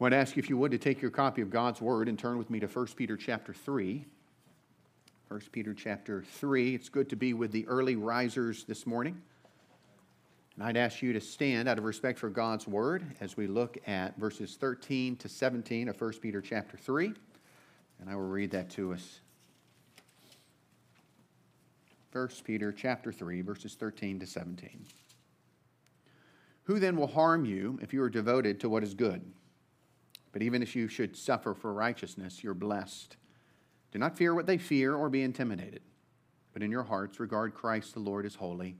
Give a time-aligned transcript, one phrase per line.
[0.00, 2.16] I to ask you, if you would, to take your copy of God's Word and
[2.16, 4.04] turn with me to 1 Peter chapter 3.
[5.26, 6.74] 1 Peter chapter 3.
[6.74, 9.20] It's good to be with the early risers this morning.
[10.54, 13.76] And I'd ask you to stand out of respect for God's Word as we look
[13.88, 17.12] at verses 13 to 17 of 1 Peter chapter 3.
[18.00, 19.20] And I will read that to us.
[22.12, 24.86] 1 Peter chapter 3, verses 13 to 17.
[26.64, 29.22] Who then will harm you if you are devoted to what is good?
[30.38, 33.16] But even if you should suffer for righteousness, you're blessed.
[33.90, 35.82] Do not fear what they fear or be intimidated,
[36.52, 38.76] but in your hearts regard Christ the Lord as holy,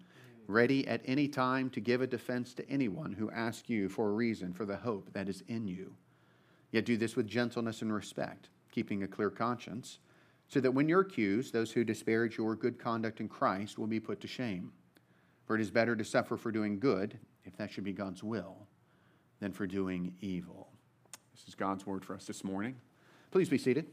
[0.46, 4.12] ready at any time to give a defense to anyone who asks you for a
[4.12, 5.96] reason for the hope that is in you.
[6.70, 9.98] Yet do this with gentleness and respect, keeping a clear conscience,
[10.46, 13.98] so that when you're accused, those who disparage your good conduct in Christ will be
[13.98, 14.70] put to shame.
[15.44, 18.68] For it is better to suffer for doing good, if that should be God's will,
[19.40, 20.68] than for doing evil.
[21.38, 22.74] This is God's word for us this morning.
[23.30, 23.86] Please be seated.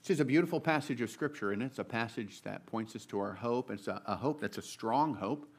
[0.00, 3.18] This is a beautiful passage of Scripture, and it's a passage that points us to
[3.18, 3.72] our hope.
[3.72, 5.52] It's a, a, hope that's a strong hope,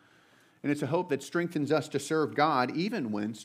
[0.64, 3.36] and it's a hope that strengthens us to serve God, even when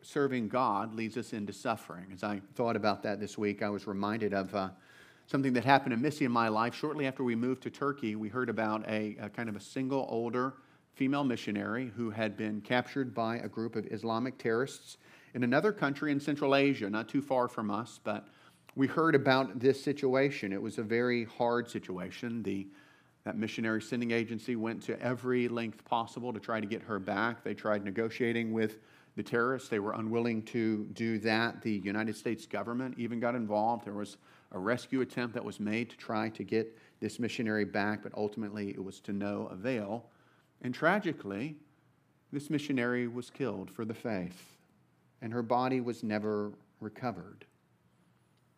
[0.00, 2.06] serving God leads us into suffering.
[2.14, 4.68] As I thought about that this week, I was reminded of uh,
[5.26, 6.76] something that happened to Missy in my life.
[6.76, 10.06] Shortly after we moved to Turkey, we heard about a, a kind of a single
[10.08, 10.54] older
[10.94, 14.98] female missionary who had been captured by a group of Islamic terrorists
[15.34, 18.28] in another country in Central Asia, not too far from us, but
[18.74, 20.52] we heard about this situation.
[20.52, 22.42] It was a very hard situation.
[22.42, 22.66] The,
[23.24, 27.44] that missionary sending agency went to every length possible to try to get her back.
[27.44, 28.78] They tried negotiating with
[29.16, 29.68] the terrorists.
[29.68, 31.62] They were unwilling to do that.
[31.62, 33.84] The United States government even got involved.
[33.84, 34.16] There was
[34.52, 38.70] a rescue attempt that was made to try to get this missionary back, but ultimately
[38.70, 40.06] it was to no avail.
[40.62, 41.56] And tragically,
[42.32, 44.56] this missionary was killed for the faith,
[45.20, 47.44] and her body was never recovered.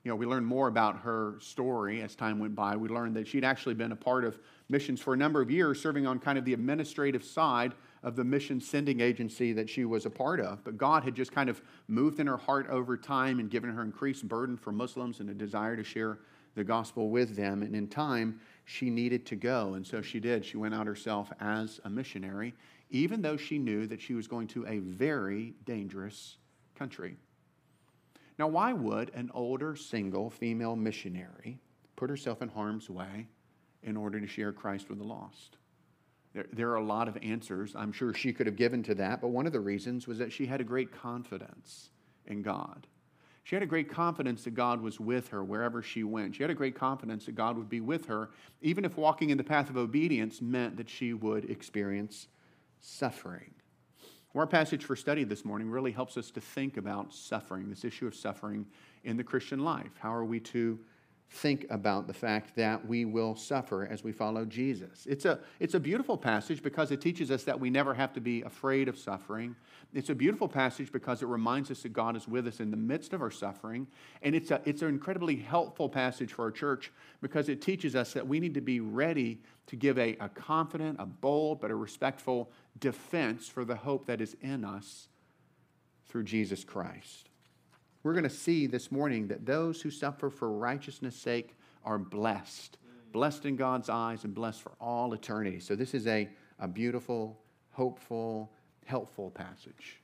[0.05, 2.77] You know, we learned more about her story as time went by.
[2.77, 4.39] We learned that she'd actually been a part of
[4.69, 7.73] missions for a number of years, serving on kind of the administrative side
[8.03, 10.63] of the mission sending agency that she was a part of.
[10.63, 13.83] But God had just kind of moved in her heart over time and given her
[13.83, 16.19] increased burden for Muslims and a desire to share
[16.55, 17.63] the gospel with them.
[17.63, 19.75] And in time, she needed to go.
[19.75, 20.45] And so she did.
[20.45, 22.55] She went out herself as a missionary,
[22.91, 26.37] even though she knew that she was going to a very dangerous
[26.75, 27.17] country.
[28.39, 31.59] Now, why would an older single female missionary
[31.97, 33.29] put herself in harm's way
[33.83, 35.57] in order to share Christ with the lost?
[36.53, 39.29] There, are a lot of answers I'm sure she could have given to that, but
[39.29, 41.91] one of the reasons was that she had a great confidence
[42.27, 42.89] in God.
[43.45, 46.35] She had a great confidence that God was with her wherever she went.
[46.35, 48.31] She had a great confidence that God would be with her,
[48.63, 52.29] even if walking in the path of obedience meant that she would experience
[52.81, 53.53] suffering.
[54.35, 58.07] Our passage for study this morning really helps us to think about suffering, this issue
[58.07, 58.67] of suffering
[59.05, 59.93] in the Christian life.
[59.99, 60.81] How are we to
[61.35, 65.05] think about the fact that we will suffer as we follow Jesus.
[65.09, 68.21] It's a, it's a beautiful passage because it teaches us that we never have to
[68.21, 69.57] be afraid of suffering.
[69.93, 72.77] It's a beautiful passage because it reminds us that God is with us in the
[72.77, 73.89] midst of our suffering.
[74.23, 78.13] And it's, a, it's an incredibly helpful passage for our church because it teaches us
[78.13, 81.75] that we need to be ready to give a, a confident, a bold, but a
[81.75, 85.09] respectful defense for the hope that is in us
[86.07, 87.29] through Jesus Christ
[88.05, 92.79] we're going to see this morning that those who suffer for righteousness' sake are blessed,
[93.13, 95.59] blessed in God's eyes and blessed for all eternity.
[95.59, 96.29] So, this is a,
[96.61, 97.41] a beautiful,
[97.73, 98.53] hopeful,
[98.85, 100.01] helpful passage.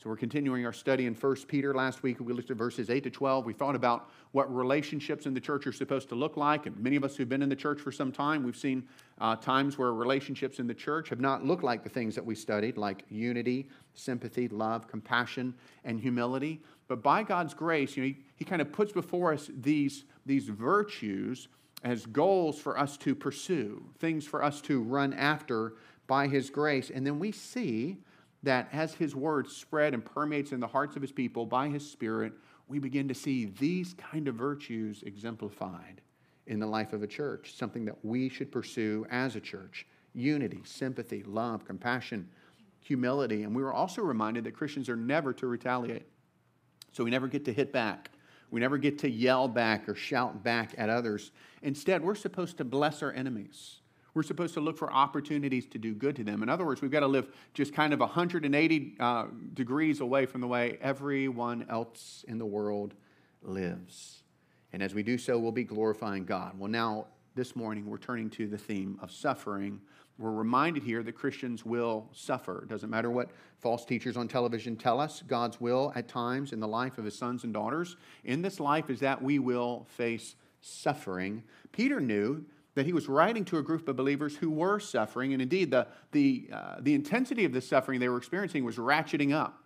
[0.00, 1.74] So we're continuing our study in 1 Peter.
[1.74, 3.44] Last week we looked at verses 8 to 12.
[3.44, 6.66] We thought about what relationships in the church are supposed to look like.
[6.66, 8.86] And many of us who've been in the church for some time, we've seen
[9.20, 12.36] uh, times where relationships in the church have not looked like the things that we
[12.36, 15.52] studied, like unity, sympathy, love, compassion,
[15.84, 16.62] and humility.
[16.88, 20.48] But by God's grace, you know, he, he kind of puts before us these, these
[20.48, 21.48] virtues
[21.84, 25.74] as goals for us to pursue, things for us to run after
[26.06, 26.90] by His grace.
[26.90, 27.98] And then we see
[28.42, 31.88] that as his word spread and permeates in the hearts of his people by his
[31.88, 32.32] spirit,
[32.68, 36.00] we begin to see these kind of virtues exemplified
[36.46, 40.60] in the life of a church, something that we should pursue as a church unity,
[40.64, 42.28] sympathy, love, compassion,
[42.80, 43.42] humility.
[43.42, 46.08] And we were also reminded that Christians are never to retaliate.
[46.98, 48.10] So we never get to hit back.
[48.50, 51.30] We never get to yell back or shout back at others.
[51.62, 53.82] Instead, we're supposed to bless our enemies.
[54.14, 56.42] We're supposed to look for opportunities to do good to them.
[56.42, 60.40] In other words, we've got to live just kind of 180 uh, degrees away from
[60.40, 62.94] the way everyone else in the world
[63.42, 64.24] lives.
[64.72, 66.58] And as we do so, we'll be glorifying God.
[66.58, 67.06] Well, now,
[67.36, 69.80] this morning, we're turning to the theme of suffering
[70.18, 72.62] We're reminded here that Christians will suffer.
[72.62, 73.30] It doesn't matter what
[73.60, 77.16] false teachers on television tell us, God's will at times in the life of his
[77.16, 81.44] sons and daughters in this life is that we will face suffering.
[81.70, 82.44] Peter knew
[82.74, 85.86] that he was writing to a group of believers who were suffering, and indeed, the,
[86.12, 89.62] the, uh, the intensity of the suffering they were experiencing was ratcheting up.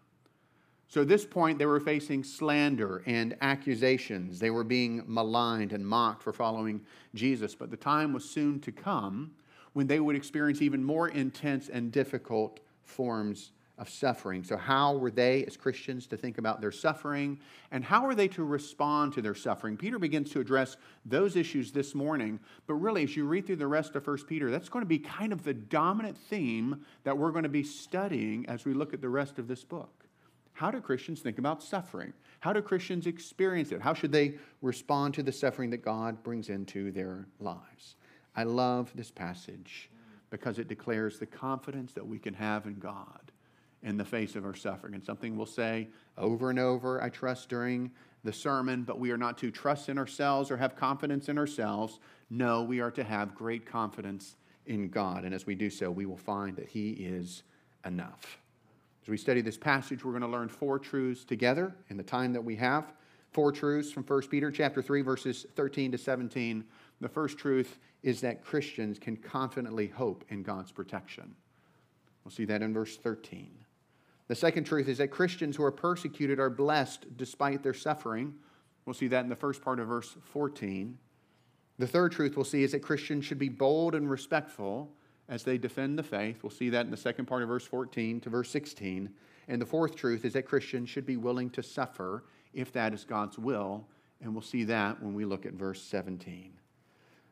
[0.88, 4.38] So at this point, they were facing slander and accusations.
[4.38, 6.82] They were being maligned and mocked for following
[7.14, 7.54] Jesus.
[7.54, 9.30] But the time was soon to come
[9.72, 14.44] when they would experience even more intense and difficult forms of suffering.
[14.44, 17.38] So, how were they as Christians to think about their suffering
[17.70, 19.76] and how are they to respond to their suffering?
[19.76, 23.66] Peter begins to address those issues this morning, but really, as you read through the
[23.66, 27.32] rest of 1 Peter, that's going to be kind of the dominant theme that we're
[27.32, 30.04] going to be studying as we look at the rest of this book.
[30.52, 32.12] How do Christians think about suffering?
[32.40, 33.80] How do Christians experience it?
[33.80, 37.96] How should they respond to the suffering that God brings into their lives?
[38.34, 39.90] I love this passage
[40.30, 43.32] because it declares the confidence that we can have in God
[43.82, 44.94] in the face of our suffering.
[44.94, 47.90] And something we'll say over and over, I trust, during
[48.24, 51.98] the sermon, but we are not to trust in ourselves or have confidence in ourselves.
[52.30, 54.36] No, we are to have great confidence
[54.66, 55.24] in God.
[55.24, 57.42] And as we do so, we will find that He is
[57.84, 58.38] enough.
[59.02, 62.32] As we study this passage, we're going to learn four truths together in the time
[62.32, 62.92] that we have.
[63.32, 66.64] Four truths from 1 Peter chapter 3 verses 13 to 17.
[67.02, 71.34] The first truth is that Christians can confidently hope in God's protection.
[72.24, 73.50] We'll see that in verse 13.
[74.28, 78.34] The second truth is that Christians who are persecuted are blessed despite their suffering.
[78.86, 80.96] We'll see that in the first part of verse 14.
[81.78, 84.92] The third truth we'll see is that Christians should be bold and respectful
[85.28, 86.44] as they defend the faith.
[86.44, 89.10] We'll see that in the second part of verse 14 to verse 16.
[89.48, 93.02] And the fourth truth is that Christians should be willing to suffer if that is
[93.02, 93.88] God's will.
[94.20, 96.60] And we'll see that when we look at verse 17.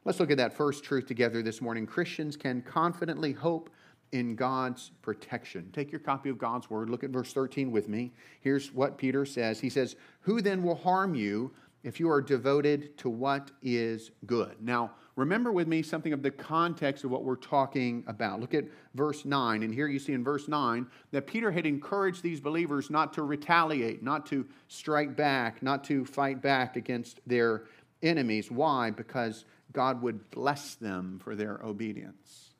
[0.04, 1.86] Let's look at that first truth together this morning.
[1.86, 3.68] Christians can confidently hope
[4.12, 5.68] in God's protection.
[5.72, 6.88] Take your copy of God's word.
[6.88, 8.12] Look at verse 13 with me.
[8.40, 11.52] Here's what Peter says He says, Who then will harm you
[11.82, 14.56] if you are devoted to what is good?
[14.62, 18.40] Now, remember with me something of the context of what we're talking about.
[18.40, 18.64] Look at
[18.94, 19.62] verse 9.
[19.62, 23.22] And here you see in verse 9 that Peter had encouraged these believers not to
[23.22, 27.64] retaliate, not to strike back, not to fight back against their
[28.02, 28.50] enemies.
[28.50, 28.90] Why?
[28.90, 32.50] Because God would bless them for their obedience.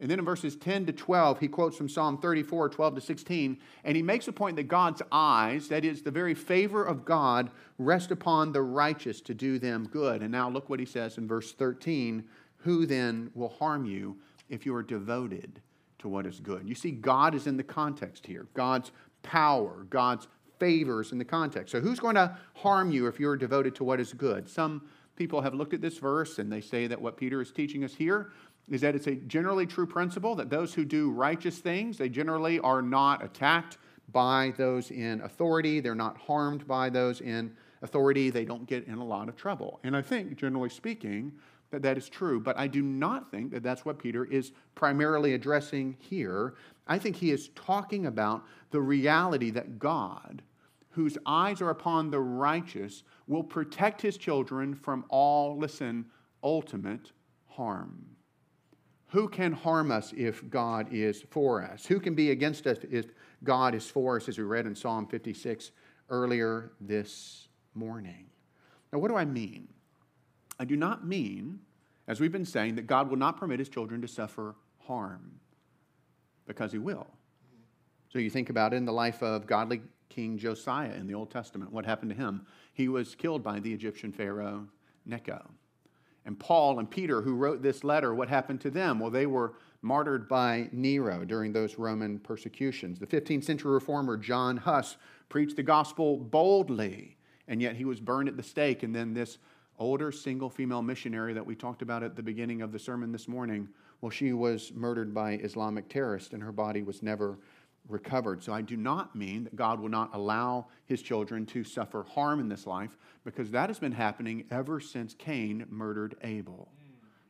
[0.00, 3.58] And then in verses 10 to 12, he quotes from Psalm 34, 12 to 16,
[3.84, 7.50] and he makes a point that God's eyes, that is, the very favor of God,
[7.76, 10.22] rest upon the righteous to do them good.
[10.22, 12.24] And now look what he says in verse 13
[12.58, 14.16] Who then will harm you
[14.48, 15.60] if you are devoted
[15.98, 16.66] to what is good?
[16.66, 18.46] You see, God is in the context here.
[18.54, 18.92] God's
[19.22, 20.28] power, God's
[20.58, 21.72] favors in the context.
[21.72, 24.48] So who's going to harm you if you're devoted to what is good?
[24.48, 24.82] Some
[25.20, 27.94] people have looked at this verse and they say that what Peter is teaching us
[27.94, 28.30] here
[28.70, 32.58] is that it's a generally true principle that those who do righteous things, they generally
[32.60, 33.76] are not attacked
[34.12, 35.78] by those in authority.
[35.78, 38.30] They're not harmed by those in authority.
[38.30, 39.78] They don't get in a lot of trouble.
[39.84, 41.32] And I think, generally speaking,
[41.70, 42.40] that that is true.
[42.40, 46.54] But I do not think that that's what Peter is primarily addressing here.
[46.88, 50.40] I think he is talking about the reality that God,
[50.90, 56.06] whose eyes are upon the righteous, will protect his children from all, listen,
[56.42, 57.12] ultimate
[57.46, 58.04] harm.
[59.08, 61.86] Who can harm us if God is for us?
[61.86, 63.06] Who can be against us if
[63.42, 65.72] God is for us, as we read in Psalm 56
[66.08, 68.26] earlier this morning?
[68.92, 69.68] Now, what do I mean?
[70.58, 71.60] I do not mean,
[72.06, 75.40] as we've been saying, that God will not permit his children to suffer harm,
[76.46, 77.06] because he will.
[78.12, 81.30] So you think about it in the life of godly King Josiah in the Old
[81.30, 81.72] Testament.
[81.72, 82.44] What happened to him?
[82.74, 84.68] He was killed by the Egyptian Pharaoh
[85.06, 85.50] Necho
[86.26, 89.00] and Paul and Peter, who wrote this letter, what happened to them?
[89.00, 92.98] Well, they were martyred by Nero during those Roman persecutions.
[92.98, 94.96] The 15th century reformer John Huss
[95.28, 97.16] preached the gospel boldly,
[97.48, 98.82] and yet he was burned at the stake.
[98.82, 99.38] And then this
[99.78, 103.26] older single female missionary that we talked about at the beginning of the sermon this
[103.26, 103.68] morning,
[104.02, 107.38] well, she was murdered by Islamic terrorists, and her body was never
[107.88, 108.42] recovered.
[108.42, 112.40] So I do not mean that God will not allow his children to suffer harm
[112.40, 116.68] in this life because that has been happening ever since Cain murdered Abel.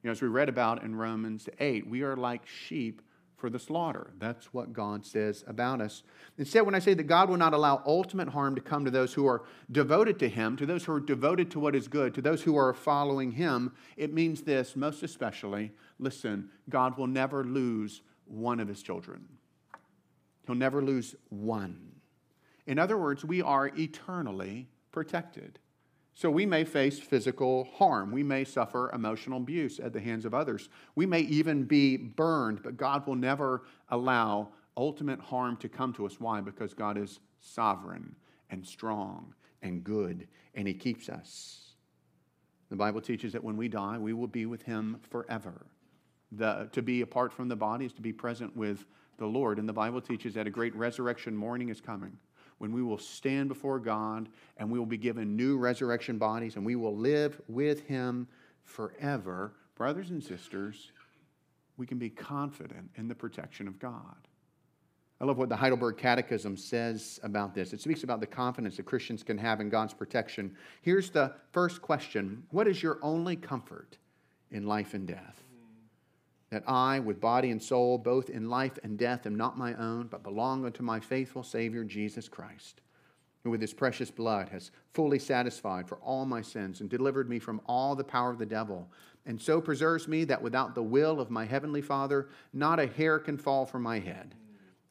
[0.02, 3.02] You know, as we read about in Romans 8, we are like sheep
[3.40, 4.12] for the slaughter.
[4.18, 6.02] That's what God says about us.
[6.36, 9.14] Instead, when I say that God will not allow ultimate harm to come to those
[9.14, 9.42] who are
[9.72, 12.56] devoted to Him, to those who are devoted to what is good, to those who
[12.56, 18.68] are following Him, it means this most especially listen, God will never lose one of
[18.68, 19.26] His children.
[20.50, 21.92] He'll never lose one.
[22.66, 25.60] In other words, we are eternally protected.
[26.14, 28.10] So we may face physical harm.
[28.10, 30.68] We may suffer emotional abuse at the hands of others.
[30.96, 36.04] We may even be burned, but God will never allow ultimate harm to come to
[36.04, 36.18] us.
[36.18, 36.40] Why?
[36.40, 38.16] Because God is sovereign
[38.50, 40.26] and strong and good,
[40.56, 41.76] and He keeps us.
[42.70, 45.66] The Bible teaches that when we die, we will be with Him forever.
[46.32, 48.84] The, to be apart from the body is to be present with
[49.20, 49.60] the Lord.
[49.60, 52.18] And the Bible teaches that a great resurrection morning is coming
[52.58, 56.66] when we will stand before God and we will be given new resurrection bodies and
[56.66, 58.26] we will live with Him
[58.64, 59.52] forever.
[59.76, 60.90] Brothers and sisters,
[61.76, 64.16] we can be confident in the protection of God.
[65.20, 67.72] I love what the Heidelberg Catechism says about this.
[67.72, 70.56] It speaks about the confidence that Christians can have in God's protection.
[70.80, 73.98] Here's the first question What is your only comfort
[74.50, 75.42] in life and death?
[76.50, 80.08] That I, with body and soul, both in life and death, am not my own,
[80.08, 82.80] but belong unto my faithful Savior, Jesus Christ,
[83.44, 87.38] who with his precious blood has fully satisfied for all my sins and delivered me
[87.38, 88.88] from all the power of the devil,
[89.26, 93.20] and so preserves me that without the will of my heavenly Father, not a hair
[93.20, 94.34] can fall from my head.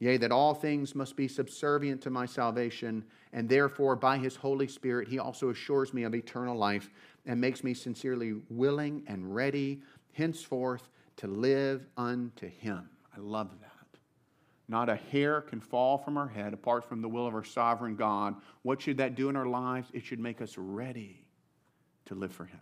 [0.01, 4.67] Yea, that all things must be subservient to my salvation, and therefore by his Holy
[4.67, 6.89] Spirit he also assures me of eternal life
[7.25, 9.81] and makes me sincerely willing and ready
[10.13, 10.87] henceforth
[11.19, 12.89] to live unto him.
[13.15, 13.99] I love that.
[14.69, 17.95] Not a hair can fall from our head apart from the will of our sovereign
[17.95, 18.35] God.
[18.61, 19.89] What should that do in our lives?
[19.93, 21.25] It should make us ready
[22.05, 22.59] to live for him.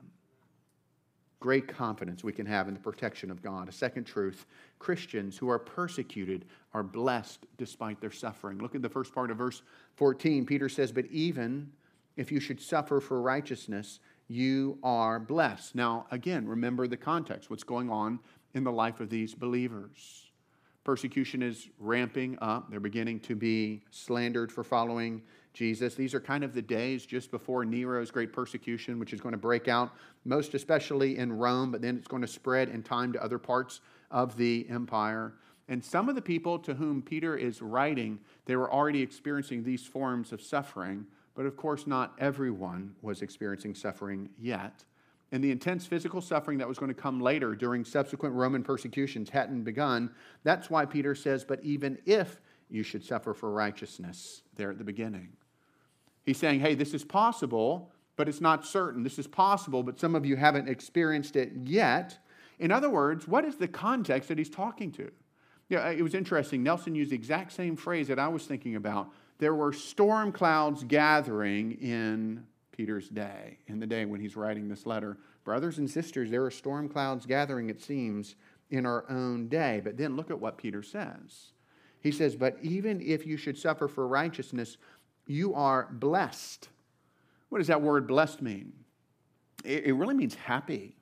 [1.39, 3.69] Great confidence we can have in the protection of God.
[3.69, 4.47] A second truth
[4.79, 8.57] Christians who are persecuted are blessed despite their suffering.
[8.57, 9.61] Look at the first part of verse
[9.97, 10.47] 14.
[10.47, 11.71] Peter says, But even
[12.15, 15.75] if you should suffer for righteousness, you are blessed.
[15.75, 18.19] Now, again, remember the context, what's going on
[18.53, 20.27] in the life of these believers.
[20.83, 22.71] Persecution is ramping up.
[22.71, 25.21] They're beginning to be slandered for following
[25.53, 25.95] Jesus.
[25.95, 29.37] These are kind of the days just before Nero's great persecution, which is going to
[29.37, 29.91] break out,
[30.23, 33.81] most especially in Rome, but then it's going to spread in time to other parts
[34.11, 35.33] of the empire.
[35.67, 39.85] And some of the people to whom Peter is writing, they were already experiencing these
[39.85, 44.85] forms of suffering, but of course, not everyone was experiencing suffering yet
[45.31, 49.29] and the intense physical suffering that was going to come later during subsequent Roman persecutions
[49.29, 50.11] hadn't begun.
[50.43, 54.83] That's why Peter says, But even if you should suffer for righteousness, there at the
[54.83, 55.29] beginning.
[56.25, 59.03] He's saying, Hey, this is possible, but it's not certain.
[59.03, 62.17] This is possible, but some of you haven't experienced it yet.
[62.59, 65.11] In other words, what is the context that he's talking to?
[65.69, 66.63] Yeah, it was interesting.
[66.63, 69.11] Nelson used the exact same phrase that I was thinking about.
[69.39, 72.45] There were storm clouds gathering in
[72.77, 75.17] Peter's day, in the day when he's writing this letter.
[75.43, 78.35] Brothers and sisters, there are storm clouds gathering, it seems,
[78.69, 79.81] in our own day.
[79.83, 81.53] But then look at what Peter says.
[82.01, 84.77] He says, But even if you should suffer for righteousness,
[85.25, 86.69] you are blessed.
[87.49, 88.73] What does that word blessed mean?
[89.65, 90.96] It, really means happy.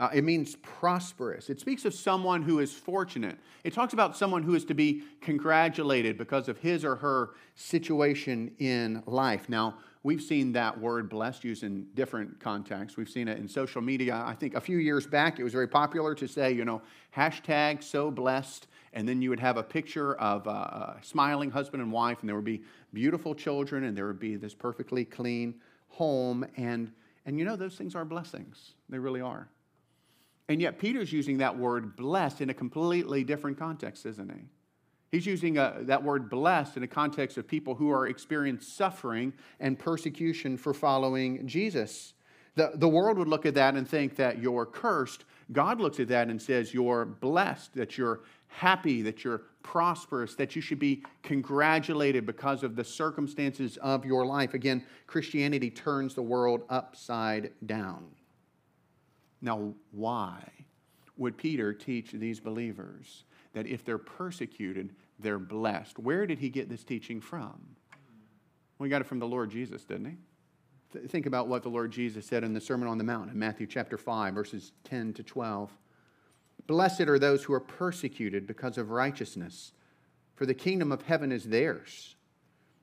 [0.00, 1.50] Uh, it means prosperous.
[1.50, 3.38] It speaks of someone who is fortunate.
[3.62, 8.52] It talks about someone who is to be congratulated because of his or her situation
[8.58, 9.48] in life.
[9.48, 12.96] Now, We've seen that word blessed used in different contexts.
[12.96, 14.22] We've seen it in social media.
[14.26, 16.80] I think a few years back it was very popular to say, you know,
[17.14, 18.66] hashtag so blessed.
[18.94, 22.34] And then you would have a picture of a smiling husband and wife, and there
[22.34, 22.62] would be
[22.94, 25.54] beautiful children, and there would be this perfectly clean
[25.88, 26.46] home.
[26.56, 26.90] And,
[27.26, 28.72] and you know, those things are blessings.
[28.88, 29.48] They really are.
[30.50, 34.48] And yet, Peter's using that word blessed in a completely different context, isn't he?
[35.12, 38.68] He's using a, uh, that word blessed in a context of people who are experiencing
[38.68, 42.14] suffering and persecution for following Jesus.
[42.56, 45.24] The, the world would look at that and think that you're cursed.
[45.52, 50.56] God looks at that and says you're blessed, that you're happy, that you're prosperous, that
[50.56, 54.54] you should be congratulated because of the circumstances of your life.
[54.54, 58.04] Again, Christianity turns the world upside down.
[59.42, 60.42] Now, why
[61.16, 65.98] would Peter teach these believers that if they're persecuted, they're blessed.
[65.98, 67.60] Where did he get this teaching from?
[68.78, 70.16] Well, he got it from the Lord Jesus, didn't he?
[70.92, 73.38] Th- think about what the Lord Jesus said in the Sermon on the Mount in
[73.38, 75.70] Matthew chapter 5, verses 10 to 12.
[76.66, 79.72] Blessed are those who are persecuted because of righteousness,
[80.34, 82.14] for the kingdom of heaven is theirs.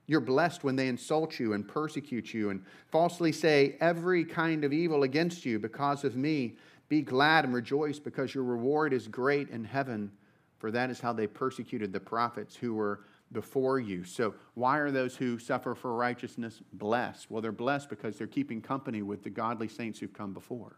[0.07, 4.73] You're blessed when they insult you and persecute you and falsely say every kind of
[4.73, 6.55] evil against you because of me.
[6.89, 10.11] Be glad and rejoice because your reward is great in heaven
[10.57, 14.03] for that is how they persecuted the prophets who were before you.
[14.03, 17.29] So, why are those who suffer for righteousness blessed?
[17.29, 20.77] Well, they're blessed because they're keeping company with the godly saints who've come before.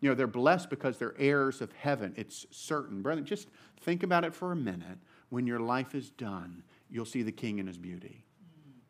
[0.00, 2.12] You know, they're blessed because they're heirs of heaven.
[2.16, 3.02] It's certain.
[3.02, 3.48] Brother, just
[3.80, 4.98] think about it for a minute.
[5.30, 8.24] When your life is done, you'll see the king in his beauty.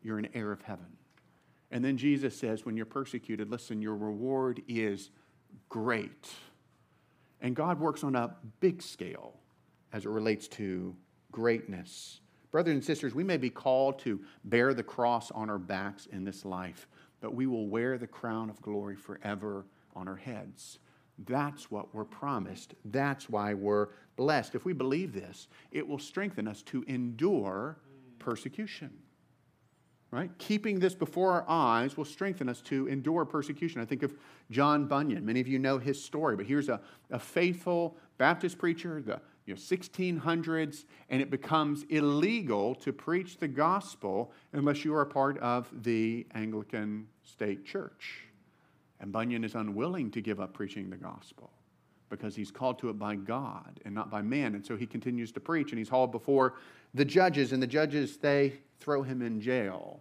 [0.03, 0.85] You're an heir of heaven.
[1.71, 5.09] And then Jesus says, when you're persecuted, listen, your reward is
[5.69, 6.29] great.
[7.41, 9.33] And God works on a big scale
[9.91, 10.95] as it relates to
[11.31, 12.19] greatness.
[12.51, 16.23] Brothers and sisters, we may be called to bear the cross on our backs in
[16.23, 16.87] this life,
[17.21, 20.77] but we will wear the crown of glory forever on our heads.
[21.25, 22.75] That's what we're promised.
[22.85, 24.55] That's why we're blessed.
[24.55, 27.77] If we believe this, it will strengthen us to endure
[28.19, 28.91] persecution.
[30.13, 30.29] Right?
[30.37, 33.81] Keeping this before our eyes will strengthen us to endure persecution.
[33.81, 34.13] I think of
[34.51, 35.25] John Bunyan.
[35.25, 36.79] Many of you know his story, but here's a,
[37.09, 43.47] a faithful Baptist preacher, the you know, 1600s, and it becomes illegal to preach the
[43.47, 48.25] gospel unless you are a part of the Anglican state church.
[48.99, 51.49] And Bunyan is unwilling to give up preaching the gospel
[52.17, 54.53] because he's called to it by God and not by man.
[54.53, 56.53] And so he continues to preach, and he's hauled before
[56.93, 59.99] the judges, and the judges, they throw him in jail.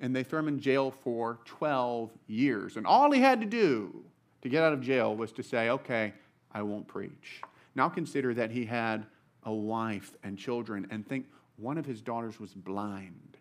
[0.00, 2.76] And they throw him in jail for 12 years.
[2.76, 4.04] And all he had to do
[4.42, 6.12] to get out of jail was to say, okay,
[6.52, 7.40] I won't preach.
[7.74, 9.06] Now consider that he had
[9.44, 13.38] a wife and children, and think one of his daughters was blind.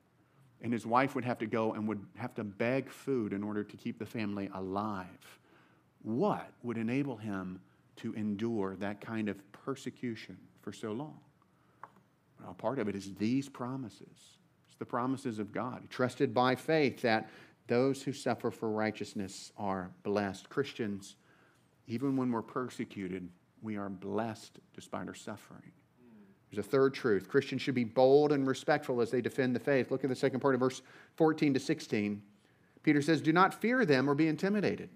[0.62, 3.64] And his wife would have to go and would have to beg food in order
[3.64, 5.40] to keep the family alive.
[6.02, 7.60] What would enable him
[7.98, 11.20] to endure that kind of persecution for so long?
[12.44, 14.38] Well, part of it is these promises.
[14.68, 15.90] It's the promises of God.
[15.90, 17.30] Trusted by faith that
[17.68, 20.50] those who suffer for righteousness are blessed.
[20.50, 21.16] Christians,
[21.88, 23.30] even when we're persecuted,
[23.62, 25.72] we are blessed despite our suffering.
[26.52, 27.28] There's a third truth.
[27.28, 29.92] Christians should be bold and respectful as they defend the faith.
[29.92, 30.82] Look at the second part of verse
[31.16, 32.22] 14 to 16.
[32.84, 34.90] Peter says, Do not fear them or be intimidated,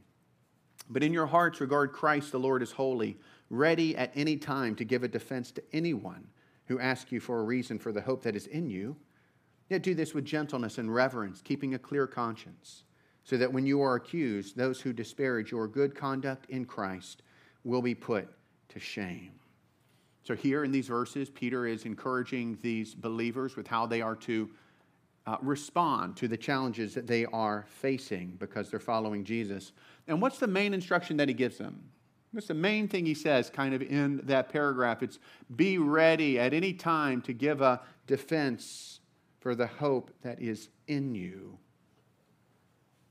[0.90, 3.18] but in your hearts regard Christ the Lord as holy,
[3.50, 6.28] ready at any time to give a defense to anyone
[6.66, 8.96] who asks you for a reason for the hope that is in you.
[9.70, 12.84] Yet do this with gentleness and reverence, keeping a clear conscience,
[13.24, 17.22] so that when you are accused, those who disparage your good conduct in Christ
[17.64, 18.28] will be put
[18.70, 19.32] to shame.
[20.24, 24.50] So, here in these verses, Peter is encouraging these believers with how they are to
[25.28, 29.74] uh, respond to the challenges that they are facing because they're following Jesus.
[30.08, 31.90] And what's the main instruction that he gives them?
[32.34, 35.02] That's the main thing he says, kind of in that paragraph.
[35.02, 35.20] It's
[35.56, 39.00] be ready at any time to give a defense
[39.40, 41.58] for the hope that is in you.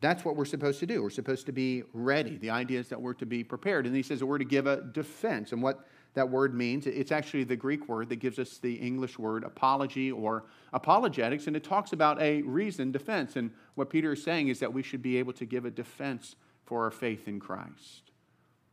[0.00, 1.02] That's what we're supposed to do.
[1.02, 2.36] We're supposed to be ready.
[2.36, 3.86] The idea is that we're to be prepared.
[3.86, 5.50] And he says that we're to give a defense.
[5.50, 9.18] And what that word means, it's actually the Greek word that gives us the English
[9.18, 11.46] word apology or apologetics.
[11.46, 13.36] And it talks about a reasoned defense.
[13.36, 16.34] And what Peter is saying is that we should be able to give a defense
[16.64, 18.10] for our faith in Christ.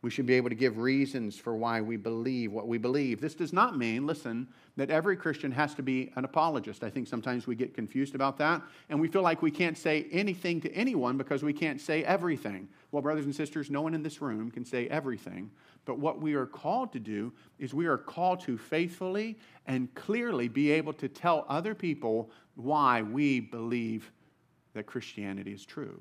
[0.05, 3.19] We should be able to give reasons for why we believe what we believe.
[3.19, 6.83] This does not mean, listen, that every Christian has to be an apologist.
[6.83, 10.05] I think sometimes we get confused about that, and we feel like we can't say
[10.11, 12.69] anything to anyone because we can't say everything.
[12.91, 15.49] Well, brothers and sisters, no one in this room can say everything.
[15.85, 20.47] But what we are called to do is we are called to faithfully and clearly
[20.47, 24.11] be able to tell other people why we believe
[24.75, 25.99] that Christianity is true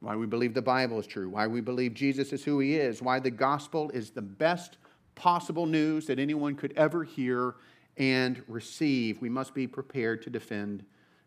[0.00, 3.00] why we believe the Bible is true, why we believe Jesus is who he is,
[3.00, 4.76] why the gospel is the best
[5.14, 7.54] possible news that anyone could ever hear
[7.96, 9.20] and receive.
[9.20, 10.84] We must be prepared to defend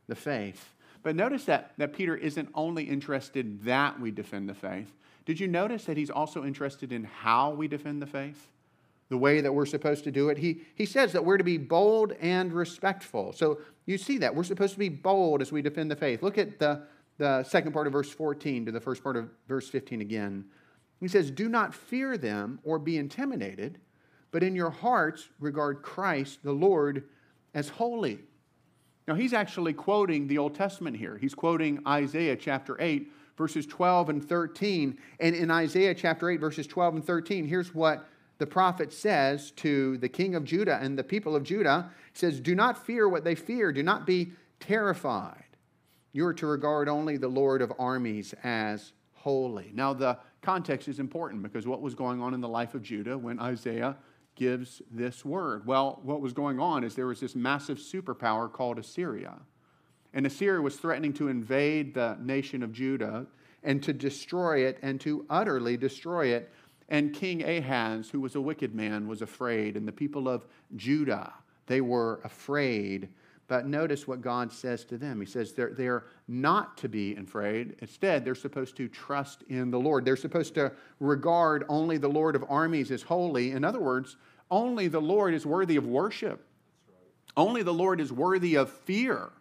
[0.07, 0.73] the faith.
[1.01, 4.93] But notice that, that Peter isn't only interested that we defend the faith.
[5.25, 8.47] Did you notice that he's also interested in how we defend the faith?
[9.09, 10.37] The way that we're supposed to do it.
[10.37, 13.33] He, he says that we're to be bold and respectful.
[13.33, 14.35] So you see that.
[14.35, 16.21] We're supposed to be bold as we defend the faith.
[16.21, 16.83] Look at the
[17.19, 20.45] the second part of verse 14 to the first part of verse 15 again.
[20.99, 23.77] He says, Do not fear them or be intimidated,
[24.31, 27.03] but in your hearts regard Christ, the Lord,
[27.53, 28.19] as holy.
[29.07, 31.17] Now, he's actually quoting the Old Testament here.
[31.17, 34.97] He's quoting Isaiah chapter 8, verses 12 and 13.
[35.19, 39.97] And in Isaiah chapter 8, verses 12 and 13, here's what the prophet says to
[39.97, 41.91] the king of Judah and the people of Judah.
[42.13, 45.48] He says, Do not fear what they fear, do not be terrified.
[46.11, 49.71] You are to regard only the Lord of armies as holy.
[49.73, 53.17] Now, the context is important because what was going on in the life of Judah
[53.17, 53.97] when Isaiah
[54.35, 55.67] gives this word?
[55.67, 59.37] Well, what was going on is there was this massive superpower called Assyria.
[60.13, 63.27] And Assyria was threatening to invade the nation of Judah
[63.63, 66.51] and to destroy it and to utterly destroy it.
[66.87, 69.77] And King Ahaz, who was a wicked man, was afraid.
[69.77, 71.33] And the people of Judah,
[71.67, 73.09] they were afraid
[73.49, 75.19] but notice what God says to them.
[75.19, 77.75] He says they're, they're not to be afraid.
[77.79, 80.05] Instead, they're supposed to trust in the Lord.
[80.05, 83.51] They're supposed to regard only the Lord of armies as holy.
[83.51, 84.17] In other words,
[84.51, 86.45] only the Lord is worthy of worship.
[87.35, 89.31] Only the Lord is worthy of fear.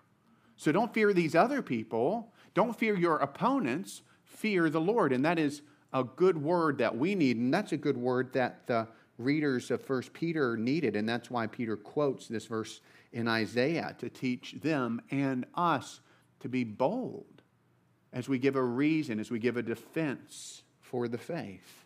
[0.56, 2.32] So don't fear these other people.
[2.54, 5.12] Don't fear your opponents, fear the Lord.
[5.12, 5.60] And that is
[5.92, 7.36] a good word that we need.
[7.36, 8.88] And that's a good word that the
[9.18, 10.96] readers of First Peter needed.
[10.96, 12.80] And that's why Peter quotes this verse
[13.12, 16.00] in Isaiah to teach them and us
[16.40, 17.42] to be bold
[18.12, 21.84] as we give a reason, as we give a defense for the faith.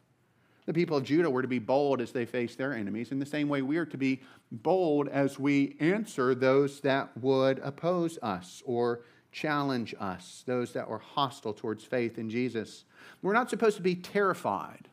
[0.66, 3.11] The people of Judah were to be bold as they faced their enemies.
[3.11, 4.21] In the same way, we are to be
[4.53, 9.01] bold as we answer those that would oppose us or
[9.33, 12.85] challenge us, those that were hostile towards faith in Jesus.
[13.23, 14.88] We're not supposed to be terrified.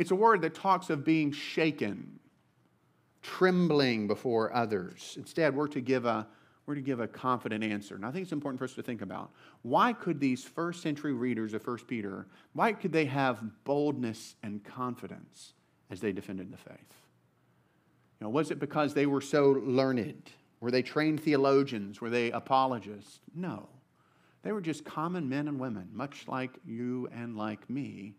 [0.00, 2.18] It's a word that talks of being shaken,
[3.20, 5.14] trembling before others.
[5.18, 6.26] Instead, we're to give a
[6.64, 7.96] we're to give a confident answer.
[7.96, 11.12] And I think it's important for us to think about why could these first century
[11.12, 15.52] readers of 1 Peter, why could they have boldness and confidence
[15.90, 16.94] as they defended the faith?
[18.20, 20.30] You know, was it because they were so learned?
[20.60, 22.00] Were they trained theologians?
[22.00, 23.20] Were they apologists?
[23.34, 23.68] No.
[24.42, 28.14] They were just common men and women, much like you and like me.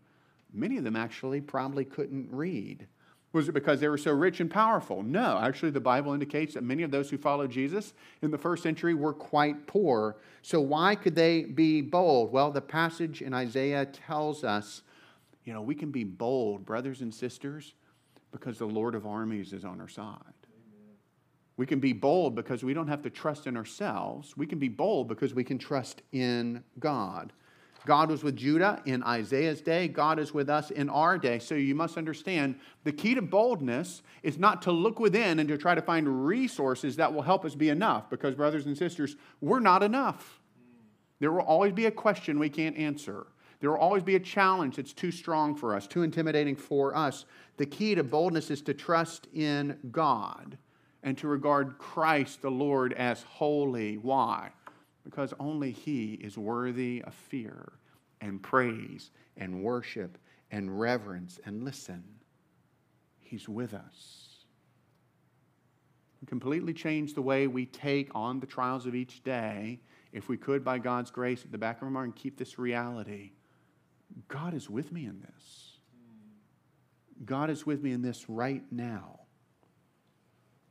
[0.54, 2.88] Many of them actually probably couldn't read.
[3.34, 5.04] Was it because they were so rich and powerful?
[5.04, 5.40] No.
[5.42, 8.94] Actually, the Bible indicates that many of those who followed Jesus in the first century
[8.94, 10.18] were quite poor.
[10.42, 12.34] So, why could they be bold?
[12.34, 14.82] Well, the passage in Isaiah tells us,
[15.46, 17.74] you know, we can be bold, brothers and sisters,
[18.32, 20.18] because the Lord of armies is on our side.
[20.18, 20.96] Amen.
[21.56, 24.36] We can be bold because we don't have to trust in ourselves.
[24.36, 27.32] We can be bold because we can trust in God.
[27.86, 29.88] God was with Judah in Isaiah's day.
[29.88, 31.40] God is with us in our day.
[31.40, 35.58] So you must understand the key to boldness is not to look within and to
[35.58, 39.60] try to find resources that will help us be enough, because, brothers and sisters, we're
[39.60, 40.40] not enough.
[41.20, 43.28] There will always be a question we can't answer.
[43.60, 47.26] There will always be a challenge that's too strong for us, too intimidating for us.
[47.58, 50.58] The key to boldness is to trust in God
[51.04, 53.98] and to regard Christ the Lord as holy.
[53.98, 54.52] Why?
[55.04, 57.74] Because only He is worthy of fear
[58.20, 60.18] and praise and worship
[60.52, 61.40] and reverence.
[61.46, 62.04] And listen,
[63.20, 64.28] He's with us.
[66.22, 69.80] We completely change the way we take on the trials of each day
[70.12, 73.32] if we could, by God's grace, at the back of our mind, keep this reality
[74.28, 75.78] God is with me in this.
[77.26, 79.21] God is with me in this right now.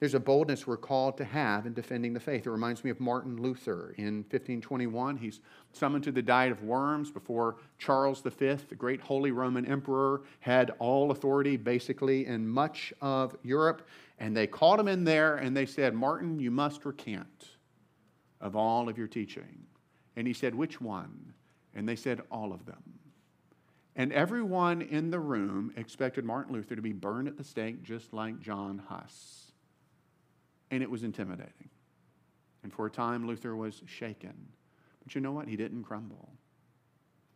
[0.01, 2.47] There's a boldness we're called to have in defending the faith.
[2.47, 5.19] It reminds me of Martin Luther in 1521.
[5.19, 5.41] He's
[5.73, 10.71] summoned to the Diet of Worms before Charles V, the great Holy Roman Emperor, had
[10.79, 13.87] all authority basically in much of Europe.
[14.19, 17.49] And they called him in there and they said, Martin, you must recant
[18.41, 19.67] of all of your teaching.
[20.17, 21.35] And he said, Which one?
[21.75, 22.83] And they said, All of them.
[23.97, 28.15] And everyone in the room expected Martin Luther to be burned at the stake, just
[28.15, 29.50] like John Huss
[30.71, 31.69] and it was intimidating.
[32.63, 34.35] And for a time, Luther was shaken.
[35.03, 35.49] But you know what?
[35.49, 36.29] He didn't crumble.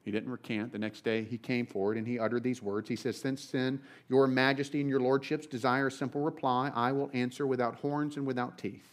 [0.05, 0.71] He didn't recant.
[0.71, 2.89] The next day, he came forward and he uttered these words.
[2.89, 7.11] He says, Since then, your majesty and your lordships desire a simple reply, I will
[7.15, 8.93] answer without horns and without teeth.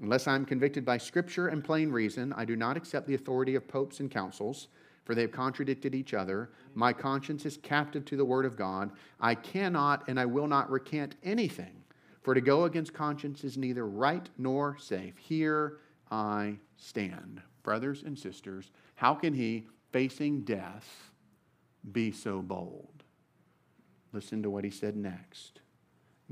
[0.00, 3.54] Unless I am convicted by scripture and plain reason, I do not accept the authority
[3.54, 4.68] of popes and councils,
[5.04, 6.50] for they have contradicted each other.
[6.74, 8.90] My conscience is captive to the word of God.
[9.18, 11.82] I cannot and I will not recant anything
[12.22, 15.16] for to go against conscience is neither right nor safe.
[15.18, 15.78] Here
[16.10, 17.42] I stand.
[17.62, 21.12] Brothers and sisters, how can he, facing death,
[21.92, 23.04] be so bold?
[24.12, 25.60] Listen to what he said next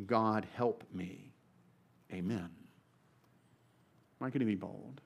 [0.07, 1.33] God help me.
[2.13, 2.51] Amen.
[4.19, 5.01] Why could he be bold?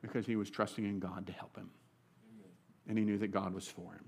[0.00, 1.70] Because he was trusting in God to help him.
[2.88, 4.04] And he knew that God was for him.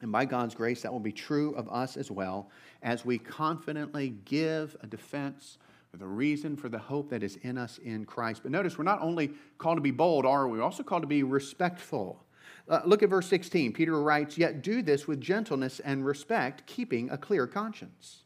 [0.00, 2.50] And by God's grace, that will be true of us as well
[2.82, 5.58] as we confidently give a defense
[5.90, 8.42] for the reason for the hope that is in us in Christ.
[8.42, 10.58] But notice, we're not only called to be bold, are we?
[10.58, 12.24] We're also called to be respectful.
[12.68, 13.72] Uh, look at verse 16.
[13.72, 18.22] Peter writes, Yet do this with gentleness and respect, keeping a clear conscience.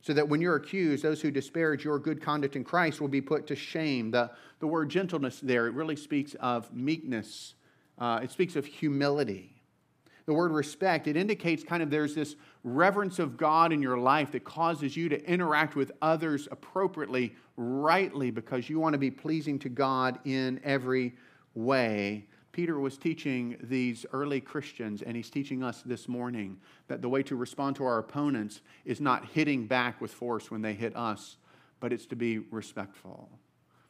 [0.00, 3.20] So that when you're accused, those who disparage your good conduct in Christ will be
[3.20, 4.10] put to shame.
[4.10, 7.54] The, the word gentleness there, it really speaks of meekness,
[7.98, 9.57] uh, it speaks of humility
[10.28, 14.30] the word respect, it indicates kind of there's this reverence of God in your life
[14.32, 19.58] that causes you to interact with others appropriately, rightly, because you want to be pleasing
[19.60, 21.14] to God in every
[21.54, 22.26] way.
[22.52, 27.22] Peter was teaching these early Christians, and he's teaching us this morning that the way
[27.22, 31.38] to respond to our opponents is not hitting back with force when they hit us,
[31.80, 33.30] but it's to be respectful.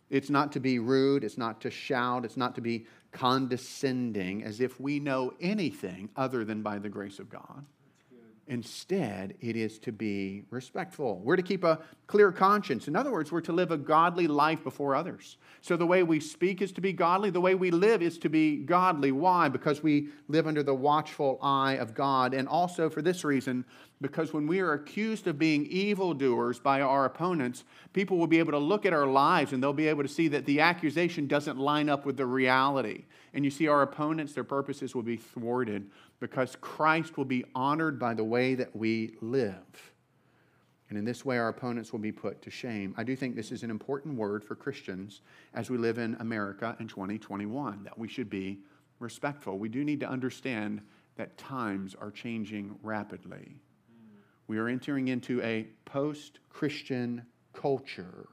[0.08, 4.60] It's not to be rude, it's not to shout, it's not to be condescending as
[4.60, 7.64] if we know anything other than by the grace of God.
[8.48, 11.18] Instead, it is to be respectful.
[11.18, 12.88] We're to keep a clear conscience.
[12.88, 15.36] In other words, we're to live a godly life before others.
[15.60, 18.30] So the way we speak is to be godly, the way we live is to
[18.30, 19.12] be godly.
[19.12, 19.50] Why?
[19.50, 22.32] Because we live under the watchful eye of God.
[22.32, 23.66] And also for this reason,
[24.00, 28.52] because when we are accused of being evildoers by our opponents, people will be able
[28.52, 31.58] to look at our lives and they'll be able to see that the accusation doesn't
[31.58, 33.04] line up with the reality.
[33.34, 37.98] And you see, our opponents, their purposes will be thwarted because Christ will be honored
[37.98, 39.92] by the way that we live.
[40.88, 42.94] And in this way, our opponents will be put to shame.
[42.96, 45.20] I do think this is an important word for Christians
[45.54, 48.60] as we live in America in 2021, that we should be
[48.98, 49.58] respectful.
[49.58, 50.80] We do need to understand
[51.16, 53.56] that times are changing rapidly.
[54.46, 58.28] We are entering into a post Christian culture.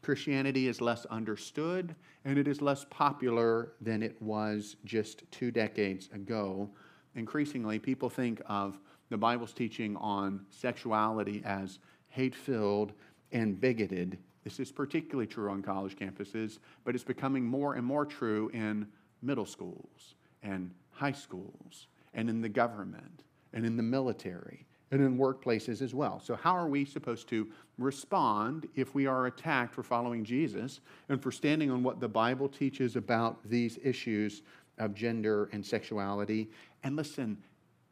[0.00, 6.08] Christianity is less understood and it is less popular than it was just two decades
[6.14, 6.70] ago.
[7.14, 8.78] Increasingly, people think of
[9.10, 12.92] the Bible's teaching on sexuality as hate filled
[13.32, 14.18] and bigoted.
[14.42, 18.86] This is particularly true on college campuses, but it's becoming more and more true in
[19.22, 25.18] middle schools and high schools and in the government and in the military and in
[25.18, 26.20] workplaces as well.
[26.20, 27.48] So, how are we supposed to
[27.78, 32.48] respond if we are attacked for following Jesus and for standing on what the Bible
[32.48, 34.42] teaches about these issues
[34.78, 36.50] of gender and sexuality?
[36.82, 37.38] And listen,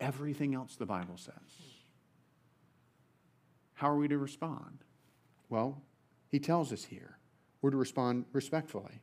[0.01, 1.35] everything else the Bible says.
[3.75, 4.79] How are we to respond?
[5.49, 5.83] Well,
[6.29, 7.19] he tells us here
[7.61, 9.01] we're to respond respectfully.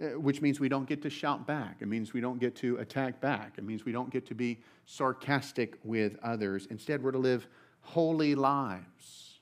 [0.00, 1.76] Uh, which means we don't get to shout back.
[1.80, 3.54] It means we don't get to attack back.
[3.58, 6.66] It means we don't get to be sarcastic with others.
[6.68, 7.46] Instead, we're to live
[7.80, 9.38] holy lives.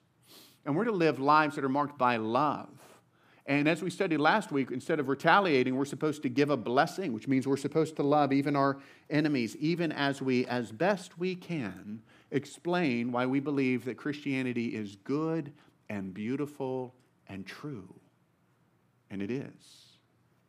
[0.67, 2.69] And we're to live lives that are marked by love.
[3.47, 7.13] And as we studied last week, instead of retaliating, we're supposed to give a blessing,
[7.13, 8.79] which means we're supposed to love even our
[9.11, 14.97] enemies, even as we, as best we can, explain why we believe that Christianity is
[14.97, 15.53] good
[15.89, 16.95] and beautiful
[17.29, 17.93] and true.
[19.11, 19.97] And it is.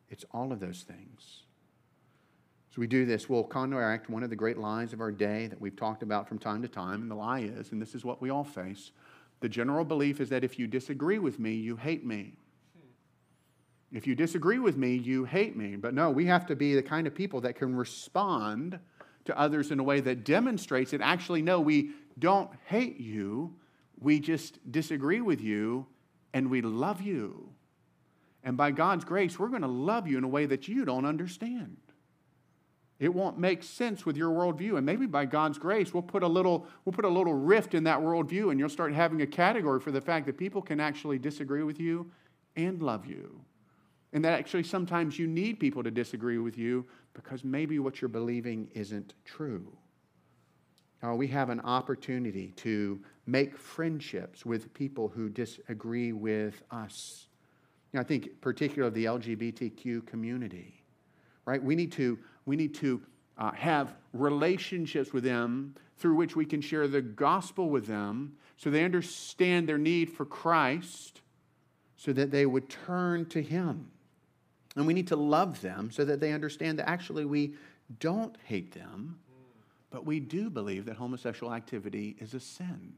[0.08, 1.42] It's all of those things.
[2.70, 5.60] So we do this, we'll counteract one of the great lies of our day that
[5.60, 7.02] we've talked about from time to time.
[7.02, 8.92] And the lie is, and this is what we all face
[9.44, 12.32] the general belief is that if you disagree with me, you hate me.
[13.94, 15.76] If you disagree with me, you hate me.
[15.76, 18.80] But no, we have to be the kind of people that can respond
[19.24, 23.54] to others in a way that demonstrates that actually, no, we don't hate you.
[24.00, 25.86] We just disagree with you
[26.34, 27.50] and we love you.
[28.42, 31.06] And by God's grace, we're going to love you in a way that you don't
[31.06, 31.76] understand.
[32.98, 34.76] It won't make sense with your worldview.
[34.76, 37.84] And maybe by God's grace, we'll put a little, we'll put a little rift in
[37.84, 41.18] that worldview, and you'll start having a category for the fact that people can actually
[41.18, 42.10] disagree with you
[42.56, 43.40] and love you.
[44.14, 48.08] And that actually sometimes you need people to disagree with you because maybe what you're
[48.08, 49.76] believing isn't true.
[51.12, 57.26] We have an opportunity to make friendships with people who disagree with us.
[57.92, 60.82] You know, I think particularly the LGBTQ community,
[61.44, 61.62] right?
[61.62, 63.02] We need to, we need to
[63.36, 68.70] uh, have relationships with them through which we can share the gospel with them so
[68.70, 71.20] they understand their need for Christ
[71.96, 73.90] so that they would turn to Him.
[74.76, 77.54] And we need to love them so that they understand that actually we
[78.00, 79.18] don't hate them,
[79.90, 82.94] but we do believe that homosexual activity is a sin.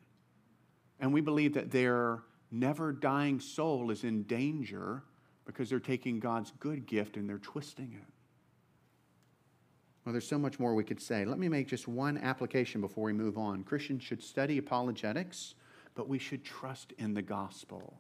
[1.01, 5.03] And we believe that their never dying soul is in danger
[5.45, 8.13] because they're taking God's good gift and they're twisting it.
[10.05, 11.25] Well, there's so much more we could say.
[11.25, 13.65] Let me make just one application before we move on.
[13.65, 15.55] Christians should study apologetics,
[15.97, 17.99] but we should trust in the gospel.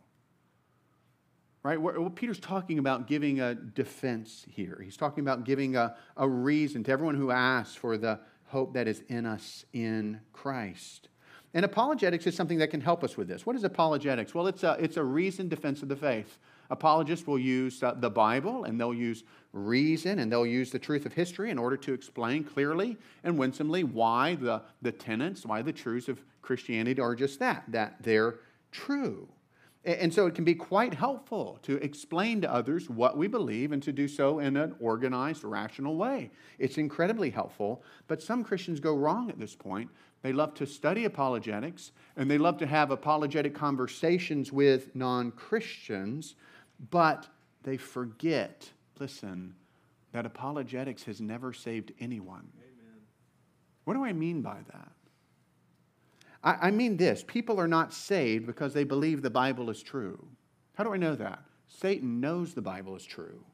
[1.66, 1.82] Right?
[1.82, 4.80] Well, Peter's talking about giving a defense here.
[4.84, 8.86] He's talking about giving a, a reason to everyone who asks for the hope that
[8.86, 11.08] is in us in Christ.
[11.54, 13.44] And apologetics is something that can help us with this.
[13.44, 14.32] What is apologetics?
[14.32, 16.38] Well, it's a, it's a reasoned defense of the faith.
[16.70, 21.04] Apologists will use uh, the Bible and they'll use reason and they'll use the truth
[21.04, 25.72] of history in order to explain clearly and winsomely why the, the tenets, why the
[25.72, 28.36] truths of Christianity are just that, that they're
[28.70, 29.26] true.
[29.86, 33.80] And so it can be quite helpful to explain to others what we believe and
[33.84, 36.30] to do so in an organized, rational way.
[36.58, 39.88] It's incredibly helpful, but some Christians go wrong at this point
[40.26, 46.34] they love to study apologetics and they love to have apologetic conversations with non Christians,
[46.90, 47.28] but
[47.62, 48.68] they forget,
[48.98, 49.54] listen,
[50.10, 52.48] that apologetics has never saved anyone.
[52.58, 53.00] Amen.
[53.84, 54.90] What do I mean by that?
[56.42, 60.26] I, I mean this people are not saved because they believe the Bible is true.
[60.74, 61.42] How do I know that?
[61.68, 63.44] Satan knows the Bible is true.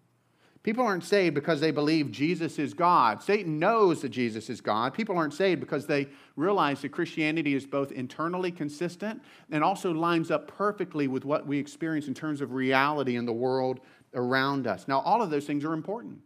[0.62, 3.20] People aren't saved because they believe Jesus is God.
[3.20, 4.94] Satan knows that Jesus is God.
[4.94, 10.30] People aren't saved because they realize that Christianity is both internally consistent and also lines
[10.30, 13.80] up perfectly with what we experience in terms of reality in the world
[14.14, 14.86] around us.
[14.86, 16.20] Now, all of those things are important.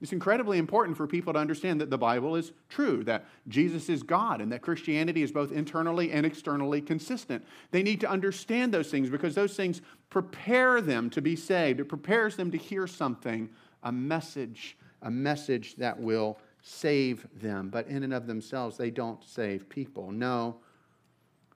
[0.00, 4.02] It's incredibly important for people to understand that the Bible is true, that Jesus is
[4.02, 7.44] God, and that Christianity is both internally and externally consistent.
[7.70, 11.80] They need to understand those things because those things prepare them to be saved.
[11.80, 13.50] It prepares them to hear something
[13.82, 17.68] a message, a message that will save them.
[17.68, 20.10] But in and of themselves, they don't save people.
[20.10, 20.60] No.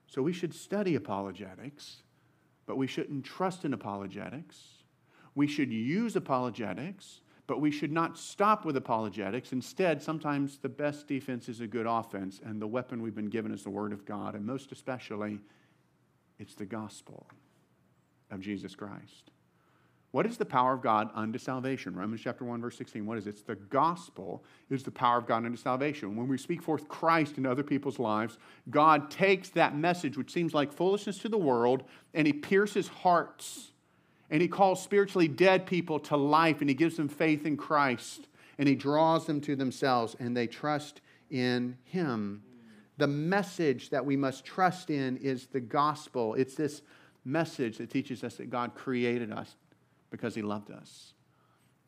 [0.07, 2.03] So we should study apologetics,
[2.65, 4.59] but we shouldn't trust in apologetics.
[5.33, 9.51] We should use apologetics, but we should not stop with apologetics.
[9.51, 13.51] Instead, sometimes the best defense is a good offense, and the weapon we've been given
[13.51, 15.39] is the Word of God, and most especially,
[16.39, 17.27] it's the gospel
[18.31, 19.31] of Jesus Christ.
[20.15, 21.93] What is the power of God unto salvation?
[21.93, 23.05] Romans chapter 1, verse 16.
[23.05, 23.31] What is it?
[23.31, 26.15] It's the gospel is the power of God unto salvation.
[26.15, 28.37] When we speak forth Christ in other people's lives,
[28.69, 33.73] God takes that message, which seems like foolishness to the world, and He pierces hearts.
[34.29, 38.27] And He calls spiritually dead people to life, and He gives them faith in Christ.
[38.57, 42.43] And He draws them to themselves, and they trust in Him.
[42.97, 46.33] The message that we must trust in is the gospel.
[46.35, 46.81] It's this
[47.25, 49.55] message that teaches us that God created us
[50.11, 51.13] because he loved us.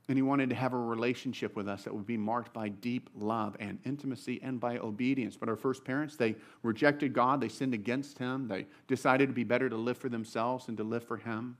[0.09, 3.09] And he wanted to have a relationship with us that would be marked by deep
[3.13, 5.35] love and intimacy and by obedience.
[5.35, 7.41] But our first parents, they rejected God.
[7.41, 8.47] They sinned against him.
[8.47, 11.57] They decided to be better to live for themselves and to live for him.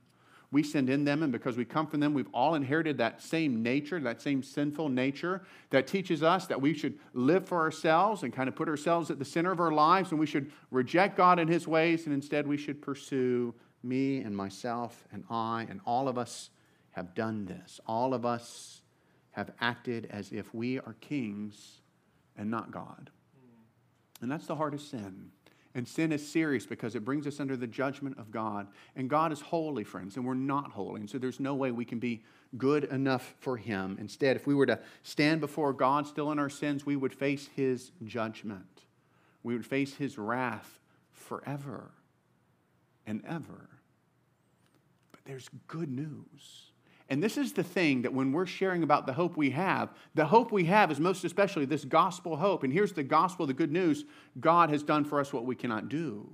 [0.50, 3.62] We sinned in them, and because we come from them, we've all inherited that same
[3.62, 8.32] nature, that same sinful nature that teaches us that we should live for ourselves and
[8.32, 11.38] kind of put ourselves at the center of our lives, and we should reject God
[11.38, 16.08] and his ways, and instead we should pursue me and myself and I and all
[16.08, 16.50] of us
[16.92, 17.80] have done this.
[17.86, 18.82] All of us
[19.32, 21.80] have acted as if we are kings
[22.36, 23.10] and not God.
[24.20, 25.30] And that's the hardest sin.
[25.74, 28.68] And sin is serious because it brings us under the judgment of God.
[28.96, 31.00] And God is holy, friends, and we're not holy.
[31.00, 32.24] And so there's no way we can be
[32.56, 33.96] good enough for Him.
[34.00, 37.48] Instead, if we were to stand before God still in our sins, we would face
[37.54, 38.84] His judgment.
[39.42, 40.78] We would face His wrath
[41.12, 41.90] forever
[43.06, 43.68] and ever.
[45.12, 46.72] But there's good news.
[47.08, 50.26] And this is the thing that when we're sharing about the hope we have, the
[50.26, 52.64] hope we have is most especially this gospel hope.
[52.64, 54.04] And here's the gospel, the good news
[54.38, 56.30] God has done for us what we cannot do.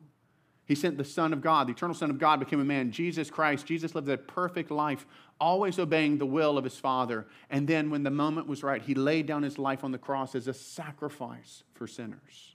[0.66, 3.30] He sent the Son of God, the eternal Son of God became a man, Jesus
[3.30, 3.66] Christ.
[3.66, 5.06] Jesus lived a perfect life,
[5.38, 7.26] always obeying the will of his Father.
[7.50, 10.34] And then, when the moment was right, he laid down his life on the cross
[10.34, 12.53] as a sacrifice for sinners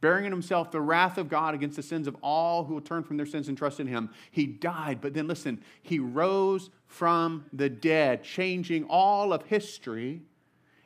[0.00, 3.02] bearing in himself the wrath of God against the sins of all who will turn
[3.02, 4.10] from their sins and trust in him.
[4.30, 10.22] He died, but then listen, he rose from the dead, changing all of history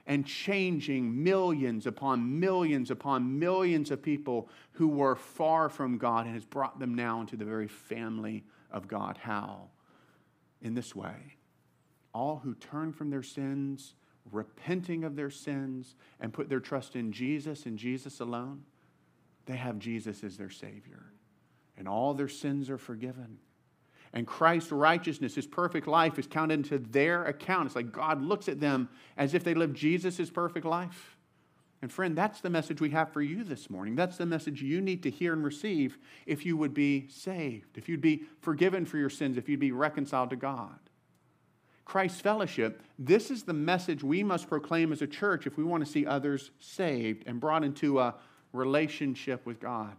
[0.06, 6.34] and changing millions upon millions upon millions of people who were far from God and
[6.34, 9.18] has brought them now into the very family of God.
[9.22, 9.68] How?
[10.60, 11.36] In this way.
[12.12, 13.94] All who turn from their sins,
[14.30, 18.64] repenting of their sins, and put their trust in Jesus and Jesus alone
[19.46, 21.04] they have Jesus as their Savior.
[21.76, 23.38] And all their sins are forgiven.
[24.12, 27.66] And Christ's righteousness, his perfect life, is counted into their account.
[27.66, 31.16] It's like God looks at them as if they lived Jesus' perfect life.
[31.82, 33.96] And friend, that's the message we have for you this morning.
[33.96, 37.88] That's the message you need to hear and receive if you would be saved, if
[37.88, 40.78] you'd be forgiven for your sins, if you'd be reconciled to God.
[41.84, 45.84] Christ's fellowship, this is the message we must proclaim as a church if we want
[45.84, 48.14] to see others saved and brought into a
[48.54, 49.96] relationship with God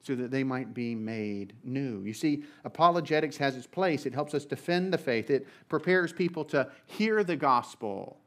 [0.00, 2.00] so that they might be made new.
[2.02, 4.06] You see, apologetics has its place.
[4.06, 8.18] It helps us defend the faith, it prepares people to hear the gospel.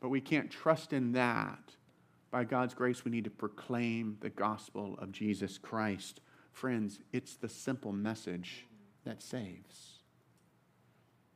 [0.00, 1.58] But we can't trust in that.
[2.30, 6.20] By God's grace, we need to proclaim the gospel of Jesus Christ.
[6.52, 8.66] Friends, it's the simple message
[9.04, 9.98] that saves.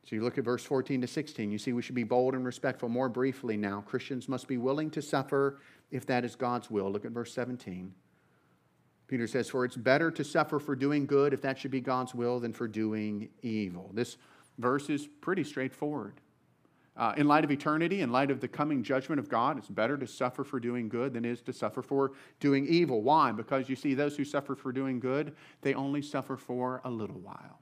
[0.05, 1.51] So you look at verse 14 to 16.
[1.51, 2.87] You see, we should be bold and respectful.
[2.87, 5.59] More briefly now, Christians must be willing to suffer
[5.91, 6.91] if that is God's will.
[6.91, 7.93] Look at verse 17.
[9.07, 12.13] Peter says, For it's better to suffer for doing good, if that should be God's
[12.13, 13.91] will, than for doing evil.
[13.93, 14.17] This
[14.57, 16.19] verse is pretty straightforward.
[16.97, 19.97] Uh, in light of eternity, in light of the coming judgment of God, it's better
[19.97, 23.03] to suffer for doing good than is to suffer for doing evil.
[23.03, 23.31] Why?
[23.31, 27.19] Because you see, those who suffer for doing good, they only suffer for a little
[27.19, 27.59] while.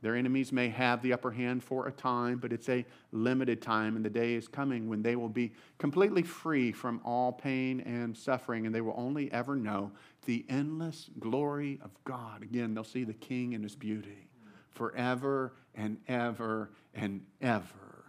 [0.00, 3.96] Their enemies may have the upper hand for a time, but it's a limited time,
[3.96, 8.16] and the day is coming when they will be completely free from all pain and
[8.16, 9.90] suffering, and they will only ever know
[10.24, 12.42] the endless glory of God.
[12.42, 14.28] Again, they'll see the King in his beauty
[14.70, 18.04] forever and ever and ever.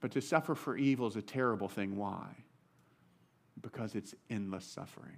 [0.00, 1.96] But to suffer for evil is a terrible thing.
[1.96, 2.26] Why?
[3.60, 5.16] Because it's endless suffering.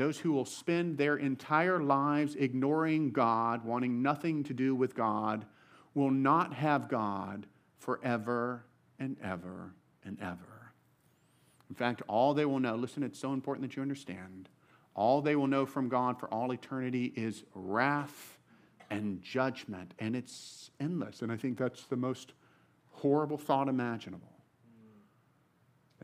[0.00, 5.44] Those who will spend their entire lives ignoring God, wanting nothing to do with God,
[5.92, 7.44] will not have God
[7.80, 8.64] forever
[8.98, 10.72] and ever and ever.
[11.68, 14.48] In fact, all they will know, listen, it's so important that you understand,
[14.94, 18.38] all they will know from God for all eternity is wrath
[18.88, 21.20] and judgment, and it's endless.
[21.20, 22.32] And I think that's the most
[22.92, 24.32] horrible thought imaginable.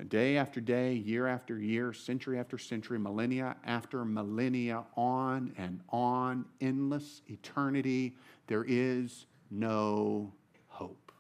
[0.04, 6.44] Day after day, year after year, century after century, millennia after millennia, on and on,
[6.60, 8.14] endless eternity,
[8.46, 10.32] there is no
[10.68, 11.12] hope.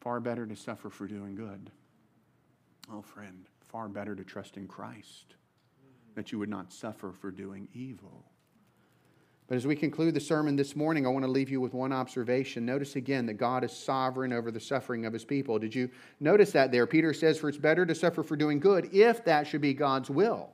[0.00, 1.70] Far better to suffer for doing good.
[2.92, 5.34] Oh, friend, far better to trust in Christ
[6.14, 8.24] that you would not suffer for doing evil.
[9.52, 11.92] But as we conclude the sermon this morning, I want to leave you with one
[11.92, 12.64] observation.
[12.64, 15.58] Notice again that God is sovereign over the suffering of his people.
[15.58, 15.90] Did you
[16.20, 16.86] notice that there?
[16.86, 20.08] Peter says, For it's better to suffer for doing good if that should be God's
[20.08, 20.48] will.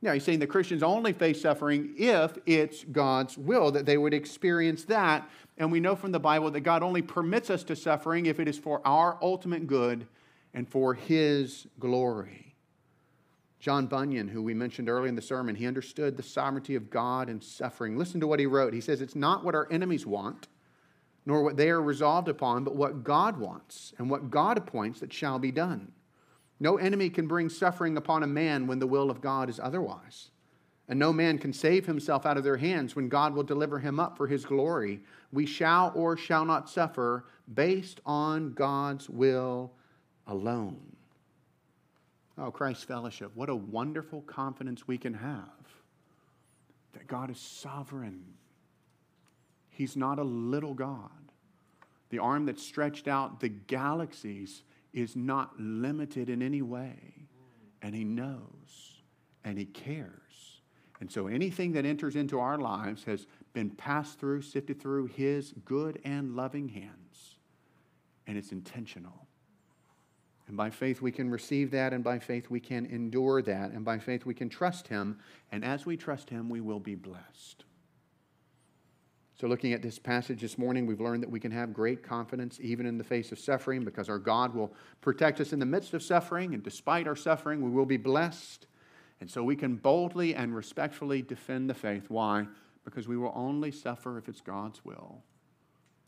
[0.00, 4.14] Now, he's saying the Christians only face suffering if it's God's will, that they would
[4.14, 5.28] experience that.
[5.58, 8.46] And we know from the Bible that God only permits us to suffering if it
[8.46, 10.06] is for our ultimate good
[10.54, 12.43] and for his glory.
[13.64, 17.30] John Bunyan, who we mentioned earlier in the sermon, he understood the sovereignty of God
[17.30, 17.96] and suffering.
[17.96, 18.74] Listen to what he wrote.
[18.74, 20.48] He says, It's not what our enemies want,
[21.24, 25.14] nor what they are resolved upon, but what God wants and what God appoints that
[25.14, 25.92] shall be done.
[26.60, 30.28] No enemy can bring suffering upon a man when the will of God is otherwise.
[30.86, 33.98] And no man can save himself out of their hands when God will deliver him
[33.98, 35.00] up for his glory.
[35.32, 39.72] We shall or shall not suffer based on God's will
[40.26, 40.94] alone.
[42.36, 45.48] Oh, Christ Fellowship, what a wonderful confidence we can have
[46.92, 48.24] that God is sovereign.
[49.70, 51.10] He's not a little God.
[52.10, 54.62] The arm that stretched out the galaxies
[54.92, 56.96] is not limited in any way.
[57.82, 59.02] And He knows
[59.44, 60.60] and He cares.
[61.00, 65.52] And so anything that enters into our lives has been passed through, sifted through His
[65.64, 67.36] good and loving hands.
[68.26, 69.23] And it's intentional.
[70.46, 73.84] And by faith, we can receive that, and by faith, we can endure that, and
[73.84, 75.18] by faith, we can trust Him.
[75.50, 77.64] And as we trust Him, we will be blessed.
[79.36, 82.58] So, looking at this passage this morning, we've learned that we can have great confidence
[82.62, 85.94] even in the face of suffering because our God will protect us in the midst
[85.94, 88.66] of suffering, and despite our suffering, we will be blessed.
[89.20, 92.10] And so we can boldly and respectfully defend the faith.
[92.10, 92.46] Why?
[92.84, 95.22] Because we will only suffer if it's God's will,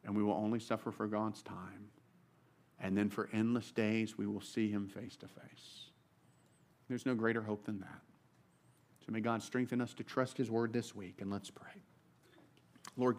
[0.04, 1.88] and we will only suffer for God's time.
[2.80, 5.90] And then for endless days, we will see him face to face.
[6.88, 8.00] There's no greater hope than that.
[9.06, 11.82] So may God strengthen us to trust his word this week, and let's pray.
[12.96, 13.14] Lord,